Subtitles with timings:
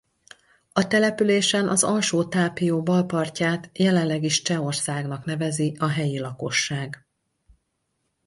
[0.73, 7.05] A településen az Alsó-Tápió bal partját jelenleg is Csehországnak nevezi a helyi lakosság.